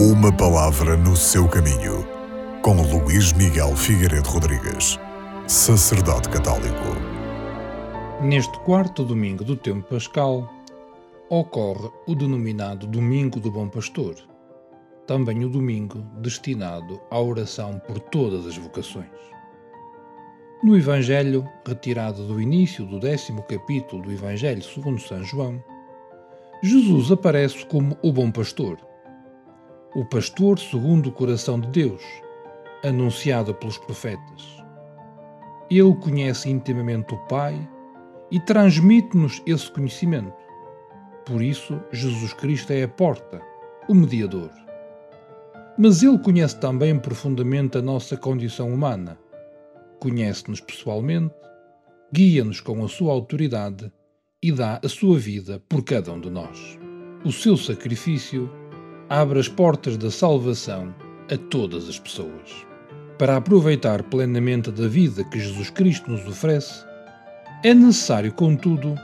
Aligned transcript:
Uma 0.00 0.32
palavra 0.32 0.96
no 0.96 1.16
seu 1.16 1.48
caminho, 1.48 2.06
com 2.62 2.80
Luís 2.82 3.32
Miguel 3.32 3.74
Figueiredo 3.74 4.28
Rodrigues, 4.28 4.96
sacerdote 5.48 6.28
católico. 6.28 6.94
Neste 8.22 8.56
quarto 8.60 9.04
domingo 9.04 9.42
do 9.42 9.56
tempo 9.56 9.88
pascal, 9.88 10.48
ocorre 11.28 11.90
o 12.06 12.14
denominado 12.14 12.86
Domingo 12.86 13.40
do 13.40 13.50
Bom 13.50 13.68
Pastor, 13.68 14.14
também 15.04 15.44
o 15.44 15.48
domingo 15.48 15.98
destinado 16.20 17.00
à 17.10 17.18
oração 17.20 17.80
por 17.84 17.98
todas 17.98 18.46
as 18.46 18.56
vocações. 18.56 19.10
No 20.62 20.76
Evangelho, 20.76 21.44
retirado 21.66 22.24
do 22.24 22.40
início 22.40 22.86
do 22.86 23.00
décimo 23.00 23.42
capítulo 23.42 24.02
do 24.02 24.12
Evangelho 24.12 24.62
segundo 24.62 25.00
São 25.00 25.24
João, 25.24 25.60
Jesus 26.62 27.10
aparece 27.10 27.66
como 27.66 27.98
o 28.00 28.12
bom 28.12 28.30
pastor, 28.30 28.78
o 29.94 30.04
pastor 30.04 30.58
segundo 30.58 31.08
o 31.08 31.12
coração 31.12 31.58
de 31.58 31.68
Deus, 31.68 32.02
anunciado 32.84 33.54
pelos 33.54 33.78
profetas. 33.78 34.62
Ele 35.70 35.94
conhece 35.94 36.50
intimamente 36.50 37.14
o 37.14 37.18
Pai 37.26 37.68
e 38.30 38.38
transmite-nos 38.40 39.42
esse 39.46 39.70
conhecimento. 39.70 40.36
Por 41.24 41.42
isso, 41.42 41.80
Jesus 41.92 42.32
Cristo 42.34 42.72
é 42.72 42.82
a 42.82 42.88
porta, 42.88 43.40
o 43.88 43.94
mediador. 43.94 44.50
Mas 45.78 46.02
ele 46.02 46.18
conhece 46.18 46.58
também 46.58 46.98
profundamente 46.98 47.78
a 47.78 47.82
nossa 47.82 48.16
condição 48.16 48.72
humana. 48.72 49.18
Conhece-nos 50.00 50.60
pessoalmente, 50.60 51.34
guia-nos 52.12 52.60
com 52.60 52.84
a 52.84 52.88
sua 52.88 53.12
autoridade 53.12 53.90
e 54.42 54.52
dá 54.52 54.80
a 54.84 54.88
sua 54.88 55.18
vida 55.18 55.62
por 55.68 55.82
cada 55.82 56.12
um 56.12 56.20
de 56.20 56.30
nós. 56.30 56.78
O 57.24 57.32
seu 57.32 57.56
sacrifício 57.56 58.50
abre 59.08 59.40
as 59.40 59.48
portas 59.48 59.96
da 59.96 60.10
salvação 60.10 60.94
a 61.32 61.36
todas 61.50 61.88
as 61.88 61.98
pessoas. 61.98 62.66
Para 63.18 63.36
aproveitar 63.36 64.02
plenamente 64.04 64.70
da 64.70 64.86
vida 64.86 65.24
que 65.24 65.40
Jesus 65.40 65.70
Cristo 65.70 66.10
nos 66.10 66.26
oferece, 66.26 66.84
é 67.64 67.74
necessário, 67.74 68.32
contudo, 68.32 68.94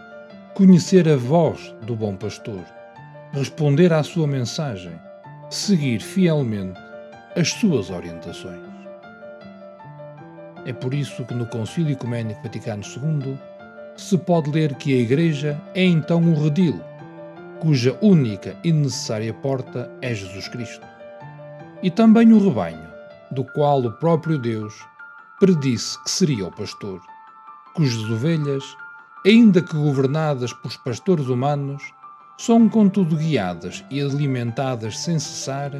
conhecer 0.54 1.08
a 1.08 1.16
voz 1.16 1.74
do 1.82 1.96
bom 1.96 2.14
pastor, 2.14 2.64
responder 3.32 3.92
à 3.92 4.02
sua 4.02 4.26
mensagem, 4.26 4.92
seguir 5.50 6.00
fielmente 6.00 6.78
as 7.34 7.50
suas 7.50 7.90
orientações. 7.90 8.62
É 10.66 10.72
por 10.72 10.94
isso 10.94 11.24
que 11.24 11.34
no 11.34 11.46
Concílio 11.46 11.92
Ecuménico 11.92 12.42
Vaticano 12.42 12.82
II 12.82 13.36
se 13.96 14.16
pode 14.18 14.50
ler 14.50 14.74
que 14.76 14.92
a 14.92 15.00
Igreja 15.00 15.60
é 15.74 15.84
então 15.84 16.20
um 16.20 16.40
redil, 16.40 16.80
cuja 17.60 17.98
única 18.02 18.56
e 18.64 18.72
necessária 18.72 19.32
porta 19.32 19.90
é 20.00 20.14
Jesus 20.14 20.48
Cristo, 20.48 20.86
e 21.82 21.90
também 21.90 22.32
o 22.32 22.38
rebanho, 22.38 22.88
do 23.30 23.44
qual 23.44 23.80
o 23.80 23.92
próprio 23.92 24.38
Deus 24.38 24.74
predisse 25.38 26.02
que 26.04 26.10
seria 26.10 26.46
o 26.46 26.52
pastor, 26.52 27.00
cujas 27.74 28.04
ovelhas, 28.10 28.64
ainda 29.26 29.60
que 29.60 29.76
governadas 29.76 30.52
por 30.52 30.72
pastores 30.84 31.26
humanos, 31.26 31.82
são 32.38 32.68
contudo 32.68 33.16
guiadas 33.16 33.84
e 33.90 34.00
alimentadas 34.00 34.98
sem 34.98 35.18
cessar 35.18 35.70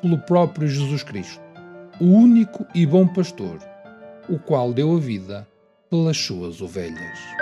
pelo 0.00 0.18
próprio 0.18 0.68
Jesus 0.68 1.02
Cristo, 1.02 1.40
o 2.00 2.06
único 2.06 2.66
e 2.74 2.84
bom 2.84 3.06
pastor, 3.06 3.58
o 4.28 4.38
qual 4.38 4.72
deu 4.72 4.96
a 4.96 4.98
vida 4.98 5.48
pelas 5.88 6.16
suas 6.16 6.60
ovelhas. 6.60 7.41